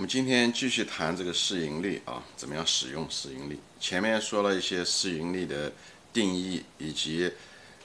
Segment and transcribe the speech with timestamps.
[0.00, 3.58] 我们今天继续谈这个市盈率啊，怎么样使用市盈率？
[3.78, 5.70] 前面说了一些市盈率的
[6.10, 7.30] 定义，以及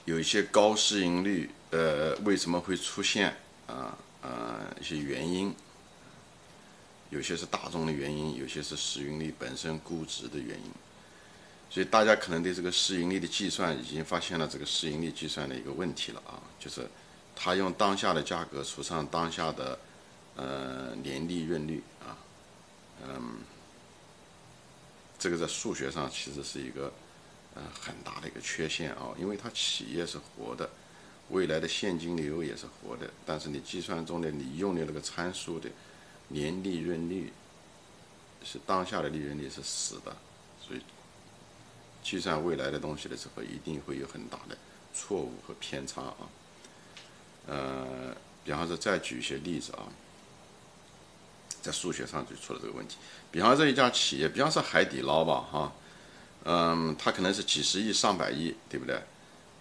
[0.05, 3.35] 有一些高市盈率，呃，为什么会出现
[3.67, 3.97] 啊？
[4.21, 5.53] 呃，一些原因，
[7.09, 10.71] 有些是大众的原因，有些是市盈率本身估值的原因。
[11.69, 16.89] 所以大家可能对这个市盈率的计算已经发现了这个市盈率计算的一个问题了啊，就是
[17.35, 19.77] 他用当下的价格除上当下的
[20.35, 22.17] 呃年利润率啊，
[23.07, 23.39] 嗯，
[25.17, 26.91] 这个在数学上其实是一个
[27.55, 30.69] 呃很大的一个缺陷啊，因为它企业是活的。
[31.29, 35.67] 未来的现金流也是活的，但是你计算中的你用的那个参数的
[36.27, 37.33] 年利润率
[38.43, 40.15] 是当下的利润率是死的，
[40.61, 40.81] 所以
[42.03, 44.55] 计算未来的东西的时候一定会有很大的
[44.93, 46.29] 错误和偏差啊。
[47.47, 49.89] 呃，比方说再举一些例子啊，
[51.65, 52.97] 在数学上就出了这个问题。
[53.31, 55.71] 比方说一家企业，比方说海底捞吧，哈，
[56.43, 59.01] 嗯，它可能是几十亿、上百亿，对不对？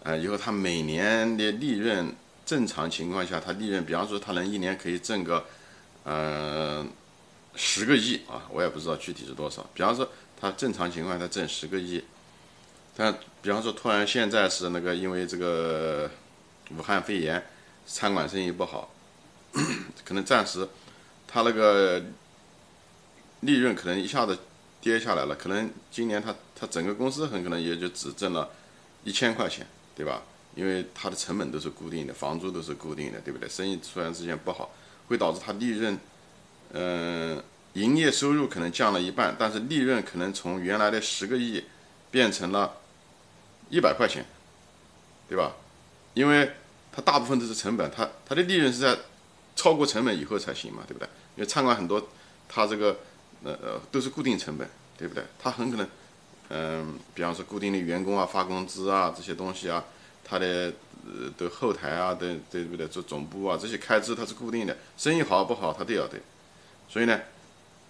[0.03, 5.47] 呃，以后它每年的利润，正常情况下，它利润，比方说它能一年可以挣个，
[6.05, 6.87] 呃，
[7.55, 9.65] 十个亿啊，我也不知道具体是多少。
[9.73, 10.07] 比方说
[10.39, 12.05] 它正常情况下它挣十个亿，
[12.95, 16.11] 但比方说突然现在是那个因为这个
[16.77, 17.43] 武汉肺炎，
[17.87, 18.93] 餐馆生意不好，
[20.05, 20.69] 可能暂时
[21.35, 22.01] 它那个
[23.41, 24.39] 利润可能一下子
[24.81, 28.49] 跌下来了，可能今年它它整个公司很可能也就只挣了
[29.03, 29.67] 一千块钱。
[29.97, 30.23] 对吧？
[30.57, 33.49] 因为它的成本都是固定的，房租都是固定的，对不对？
[33.49, 34.75] 生意突然之间不好，
[35.07, 35.97] 会导致它利润，
[36.73, 37.41] 嗯，
[37.75, 41.63] 营业收入可能降了一半，但是利润可能从原来的十个亿
[42.11, 42.79] 变成了
[43.71, 44.27] 一百块钱，
[45.29, 45.55] 对吧？
[46.15, 46.51] 因为
[46.91, 48.99] 它大部分都是成本，它它的利润是在
[49.57, 51.09] 超过成本以后才行嘛，对不对？
[51.37, 52.09] 因为餐馆很多，
[52.49, 52.99] 它这个
[53.43, 55.25] 呃呃都是固定成本，对不对？
[55.39, 55.89] 它很可能。
[56.51, 59.83] 嗯，比方说固定的员工啊，发工资啊，这些东西啊，
[60.23, 60.71] 他的
[61.07, 62.87] 呃的后台啊，对对不对？
[62.87, 66.21] 做总部啊，这些开支它是固定的，生意好不好，它都要对。
[66.87, 67.19] 所以呢，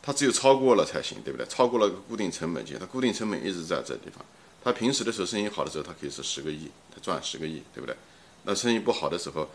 [0.01, 1.45] 它只有超过了才行，对不对？
[1.47, 4.25] 超过了固定成本线，它固定成本一直在这地方。
[4.63, 7.97] 它平时的时候生意好的时候，它可以是十个亿，它赚十个亿，对不对？
[8.45, 9.51] 那生意不好的时候，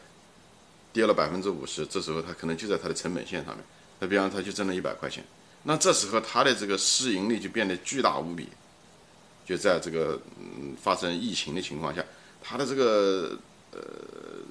[0.91, 3.63] 跌了百分之五十，这时候它可能就在它的成本线上面。
[3.99, 5.23] 那比方它就挣了一百块钱，
[5.63, 8.47] 那这时候它的这个市盈率就变得巨大无比。
[9.45, 12.05] 就在这个嗯发生疫情的情况下，
[12.41, 13.37] 它的这个
[13.71, 13.79] 呃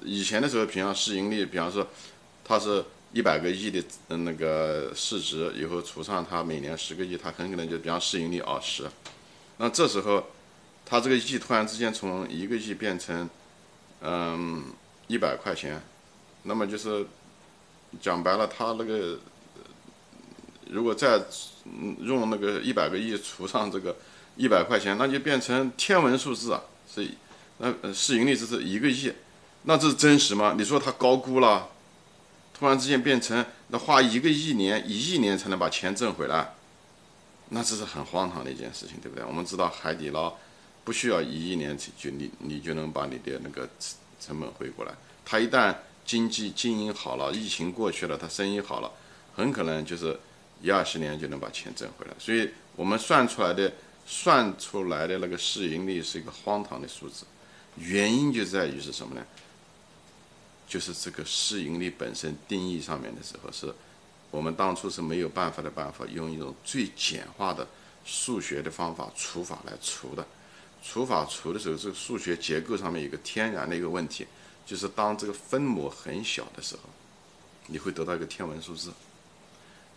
[0.03, 1.87] 以前的时候，平常市盈率，比方说
[2.43, 2.83] 它是
[3.13, 8.83] 一百个亿的那个市值，以后除上它每年十个亿，它很可能就比方市盈率二十，
[9.57, 10.27] 那这时候
[10.85, 13.29] 它这个亿突然之间从一个亿变成
[14.01, 14.65] 嗯
[15.07, 15.81] 一百块钱，
[16.43, 17.05] 那么就是
[18.01, 19.19] 讲白了，它那个
[20.69, 21.21] 如果再
[22.01, 23.95] 用那个一百个亿除上这个。
[24.37, 26.63] 一百块钱，那就变成天文数字啊！
[26.89, 27.05] 是，
[27.57, 29.11] 那市盈率这是一个亿，
[29.63, 30.55] 那这是真实吗？
[30.57, 31.67] 你说它高估了，
[32.53, 36.53] 突然之间变成那花一个亿年、一亿年才能把钱挣回来，
[37.49, 39.25] 那这是很荒唐的一件事情，对不对？
[39.25, 40.33] 我们知道海底捞
[40.85, 43.67] 不需要一亿年就你你就能把你的那个
[44.21, 44.93] 成本回过来，
[45.25, 45.75] 它一旦
[46.09, 48.91] 经济经营好了，疫情过去了，他生意好了，
[49.35, 50.19] 很可能就是
[50.59, 52.13] 一二十年就能把钱挣回来。
[52.17, 53.71] 所以我们算出来的。
[54.11, 57.25] 算出来的那个市盈率是一个荒唐的数字，
[57.77, 59.23] 原因就在于是什么呢？
[60.67, 63.71] 就是这个市盈率本身定义上面的时候，是
[64.31, 67.67] 我们当初是没有办法的办法，用一种最简化的
[68.03, 70.25] 数学的方法除法来除的。
[70.81, 74.25] 除法除的时候，这个数学结构上面有个天然的一个问题，
[74.69, 76.81] 就是当这个分母很小的时候，
[77.65, 78.93] 你会得到一个天文数字，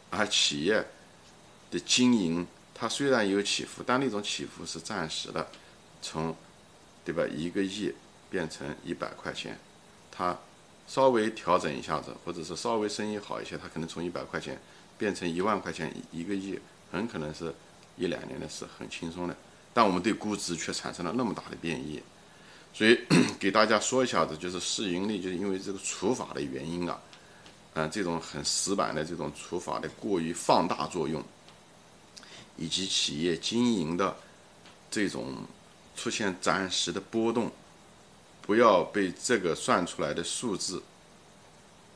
[0.08, 0.82] 而企业
[1.70, 2.46] 的经营。
[2.74, 5.46] 它虽然有起伏，但那种起伏是暂时的，
[6.00, 6.34] 从，
[7.04, 7.22] 对吧？
[7.26, 7.94] 一个亿
[8.30, 9.58] 变成一百块钱，
[10.10, 10.36] 它
[10.88, 14.58] 稍微调整一下子，或者是稍微生意好一些，它可能从一百块钱
[14.96, 16.58] 变成一万块钱，一个亿
[16.90, 17.54] 很可能是
[17.98, 19.36] 一两年的事，很轻松的。
[19.74, 22.02] 但我们对估值却产生了那么大的变异，
[22.74, 22.98] 所以
[23.38, 27.00] 给大家说一下子，就是市盈率，就是因为这个除法的原因啊，
[27.74, 31.22] 嗯，这种很死板的这种除法的过于放大作用。
[32.58, 34.14] 以及企业经营的
[34.90, 35.34] 这种
[35.96, 37.50] 出现暂时的波动，
[38.42, 40.80] 不要被这个算出来的数字，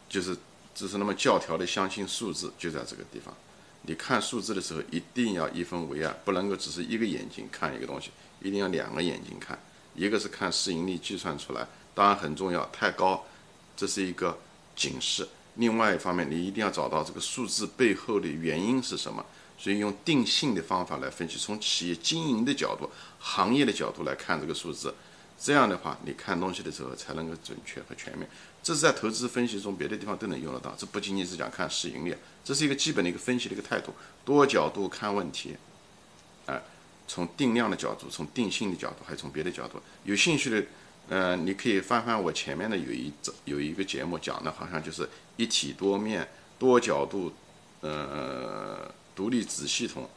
[0.08, 0.34] 就是
[0.74, 3.32] 只是那么教条的相信数字，就在这个地方。
[3.82, 9.56] 你看数字的时候，一定要一分为二，不能够只是一个眼睛看一个东西，一定要两个眼睛看。
[9.96, 13.24] 一个是看市盈率计算出来，当然很重要，太高，
[13.76, 14.38] 这是一个
[14.74, 19.24] 警示；另外一方面，你一定要找到这个数字背后的原因是什么。
[19.58, 24.94] 所以用定性的方法来分析，从企业经营的角度、行业的角度来看这个数字，
[25.40, 28.28] 这样的话，你看东西的时候才能够准确和全面。
[28.62, 30.74] 这是在投资分析中别的地方都能用得到。
[30.76, 32.14] 这不仅仅是讲看市盈率，
[32.44, 33.94] 这是一个基本的一个分析的一个态度，
[34.26, 35.56] 多角度看问题。
[37.06, 40.64] 从定量的角度，从定性的角度，还从别的角度，有兴趣的。
[41.08, 43.12] 呃，你可以翻翻我前面的有一
[43.44, 47.32] 有一个节目讲的，好像就是一体多面、多角度，
[47.80, 50.10] 呃，独立子系统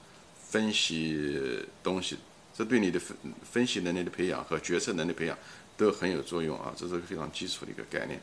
[0.47, 2.17] 分析东西，
[2.57, 3.15] 这对你的分
[3.51, 5.37] 分析能力的培养和决策能力培养
[5.77, 8.19] 都很有作用啊，这是个非常基础的一个概念。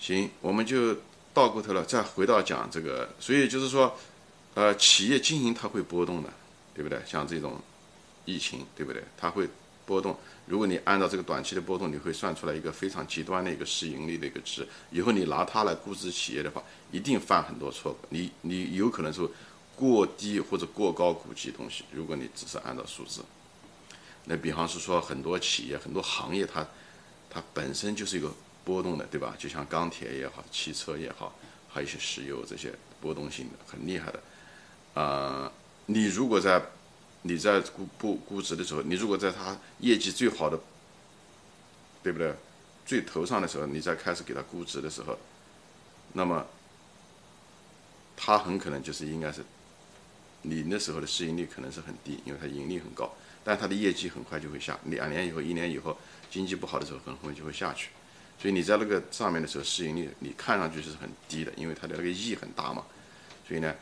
[0.00, 0.96] 行，我们就
[1.34, 3.94] 倒过头了，再回到讲这个，所以就是说，
[4.54, 6.32] 呃，企业经营它会波动的，
[6.74, 7.00] 对不对？
[7.06, 7.60] 像这种
[8.24, 9.02] 疫情，对不对？
[9.16, 9.48] 它会
[9.84, 10.16] 波动。
[10.46, 14.66] 如果你按照这个短期的波动，你会算出来一个非常极端的一个市盈率的一个值。
[14.90, 17.96] 以后你拿它来估值企业的话，一定犯很多错误。
[18.08, 19.30] 你你有可能说
[19.76, 21.84] 过低或者过高估计东西。
[21.92, 23.22] 如果你只是按照数字，
[24.24, 26.66] 那比方是说很多企业、很多行业，它
[27.30, 28.32] 它本身就是一个
[28.64, 29.34] 波动的，对吧？
[29.38, 31.34] 就像钢铁也好，汽车也好，
[31.68, 34.20] 还有一些石油这些波动性的很厉害的。
[35.00, 35.50] 啊，
[35.92, 36.62] 你如果在
[37.20, 40.58] 你在估估估值的时候，你如果在它业绩最好的，
[42.02, 42.34] 对不对？
[42.86, 45.18] 最头上的时候，你再开始给它估值的时候，
[46.14, 46.44] 那么，
[48.16, 49.44] 它很可能就是应该是，
[50.40, 53.14] 你那时候的市盈率可能是很低，因为它盈利很高，
[53.44, 55.96] 但它的业绩很快就会下，两年以后、一年以后，
[56.30, 57.90] 经济不好的时候，很快就会下去。
[58.40, 62.82] 所以你在那个上面的时候，市盈率你看上去是很低的，因为它的那个 E 很大嘛，
[63.46, 63.74] 所以呢。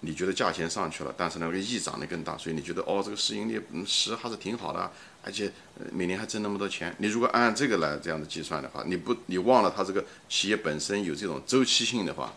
[0.00, 4.90] 你觉得价钱上去了，但是那个亿涨得更大，所以你觉得哦，这个市盈率十还是挺好的，
[5.22, 5.50] 而且
[5.92, 6.94] 每年还挣那么多钱。
[6.98, 12.32] 你如果按这个来这样的计算的话，你不你忘了它这个企业本身有这种周期性的话，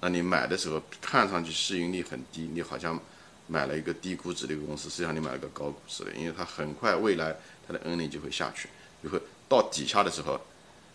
[0.00, 3.00] 那你买的时候看上去市盈率很低，你好像
[3.46, 7.36] 买了一个低估值的一个公司，实际上你买了个高估值的，因为它很快未来
[7.66, 8.68] 它的 N 率就会下去，
[9.02, 10.40] 就会到底下的时候，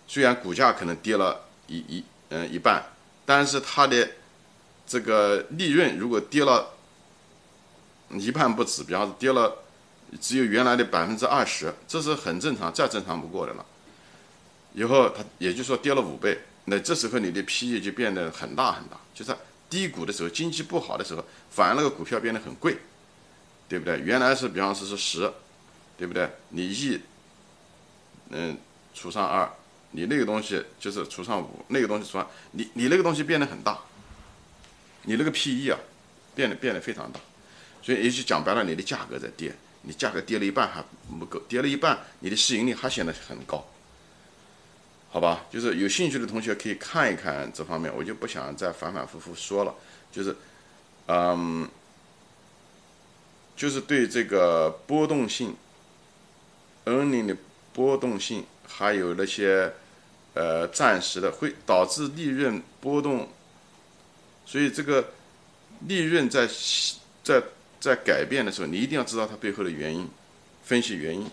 [0.07, 2.83] 虽然股价可能跌了一一嗯一半，
[3.25, 4.09] 但是它的
[4.85, 6.73] 这个利润如果跌了
[8.11, 9.63] 一半不止，比方说跌了
[10.19, 13.65] 只有原来的百分之二十，这是很正常，再正常不过的了。
[14.73, 18.97] 以后它也就是说跌了五倍，那这时候你的 P/E 就变得很大很大。
[19.13, 19.33] 就是
[19.69, 22.77] 低谷的时候，经济不好的时候，反而那个股票变得很贵，
[23.69, 23.99] 对不对？
[23.99, 25.31] 原来是比方说是十，
[25.97, 26.29] 对不对？
[26.49, 26.99] 你一
[28.31, 28.57] 嗯
[28.93, 29.49] 除上二，
[29.91, 33.79] 你那个东西就是除上五，那个东西除上你你那个东西变得很大。
[35.03, 35.79] 你那个 P/E 啊，
[36.35, 37.19] 变得变得非常大，
[37.81, 39.51] 所以也就讲白了，你的价格在跌，
[39.81, 40.83] 你价格跌了一半还
[41.19, 43.65] 不够，跌了一半，你的市盈率还显得很高，
[45.09, 45.45] 好吧？
[45.51, 49.73] 就是有兴趣的同学可以看一看这方面，我就不想再反反复复说了，
[50.11, 50.35] 就是，
[51.07, 51.67] 嗯，
[53.55, 55.55] 就是对这个波动性
[56.85, 57.35] ，earning 的
[57.73, 59.73] 波动性，还有那些
[60.35, 63.27] 呃暂时的会导致利润波动。
[64.51, 65.13] 所以这个
[65.87, 66.45] 利润在
[67.23, 67.41] 在
[67.79, 70.05] 在改变的时候，你一定要知道它背后的原因，
[70.65, 71.25] 分析原因，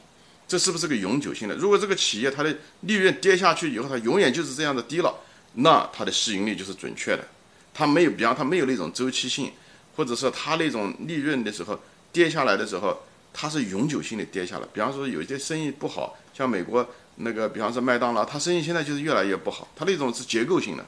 [0.46, 1.56] 这是不是个永久性的？
[1.56, 5.12] 如果这个企业它的利润跌下去以后，它永远就是这样的低了，
[5.54, 7.26] 那它的市盈率就是准确的。
[7.74, 9.50] 它没有，比方它没有那种周期性，
[9.96, 11.80] 或者说它那种利润的时候
[12.12, 13.02] 跌下来的时候，
[13.34, 14.66] 它是永久性的跌下来。
[14.72, 20.86] 比方说有一些生意不好，像美国那个，比方说麦当劳，它生意现在就是越来越不好，它那种是结构性的。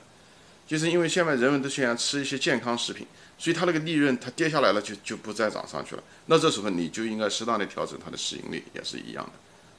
[0.70, 3.04] 就是因为现在人们都喜欢吃一些健康食品，
[3.36, 6.02] 所以它那个利润它跌下来了就就不再涨上去了。
[6.26, 9.32] 那这时候你就应该适当的调整它的市盈率，也是一样的，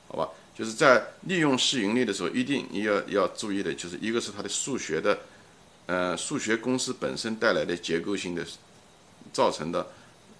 [0.09, 0.27] 好吧？
[0.53, 5.17] 就是在利用市盈率的时候，一定要要注意的，就是一个是它的数学的，
[5.85, 8.45] 呃，数学公式本身带来的结构性的
[9.31, 9.87] 造成的，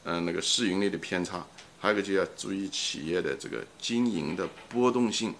[0.04, 1.48] 嗯，那个市盈率的偏差，
[1.80, 5.34] 还有一个就要注意企业的这个经营的波动性。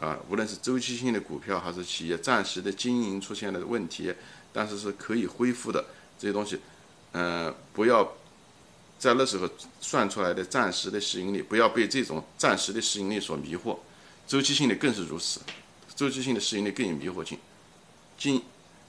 [0.00, 4.12] 啊，无论是周期性的股票，还是企业暂时的经营出现了问题，
[4.52, 5.84] 但是是可以恢复的
[6.18, 6.58] 这些东西，
[7.12, 8.12] 嗯，不要
[8.98, 9.48] 在那时候
[9.80, 13.78] 算出来的暂时的市盈率，不要被这种暂时的市盈率所迷惑。
[14.26, 15.40] 周期性的更是如此，
[15.94, 17.38] 周期性的市盈率更有迷惑性。
[18.18, 18.42] 经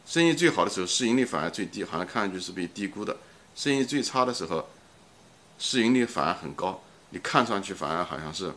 [0.06, 3.14] 生意最好的时候，市盈率反而最低，好像看上去是被低估的；
[3.56, 4.68] 生意最差的时候，
[5.60, 6.82] 市盈率反而很高，
[7.12, 8.52] 你看上去反而好像是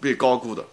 [0.00, 0.66] 被高估的。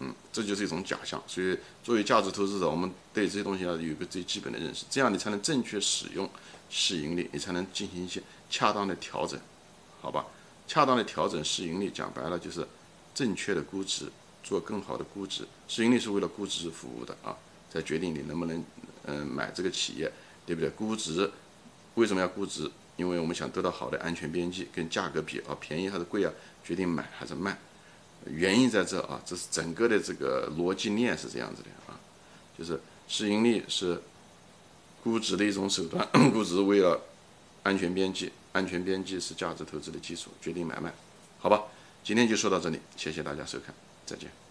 [0.00, 6.28] 嗯，这就是一种假象，所以作为价值投资者，我们对这些东西要有一个最基本的认识，这样你才能正确使用
[6.68, 9.38] 市盈率，你才能进行一些恰当的调整，
[10.00, 10.26] 好吧？
[10.66, 12.66] 恰当的调整市盈率，讲白了就是
[13.14, 14.10] 正确的估值，
[14.42, 15.46] 做更好的估值。
[15.68, 17.36] 市盈率是为了估值服务的啊，
[17.70, 18.64] 在决定你能不能
[19.04, 20.10] 嗯，买这个企业，
[20.46, 20.70] 对不对？
[20.70, 21.30] 估值
[21.94, 22.70] 为什么要估值？
[22.96, 26.32] 因为我们想得到好的安全边际，跟价格比啊，便宜还是贵啊？
[26.64, 27.58] 决定买还是卖？
[28.26, 31.98] 原因在这啊，这是整个的这个逻辑链是这样子的啊，
[32.58, 34.00] 就是市盈率是
[35.02, 37.00] 估值的一种手段， 估值为了
[37.62, 40.92] 安全边际，安全边际是价值投资的基础，决定买卖，
[41.38, 41.62] 好吧？
[42.02, 43.74] 今天就说到这里，谢谢大家收看，
[44.06, 44.43] 再见。